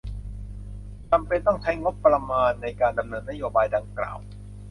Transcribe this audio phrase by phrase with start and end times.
[1.11, 4.17] จำเป็นต้องใช้งบประมาณ ในการดำเนินนโยบายดังกล่าว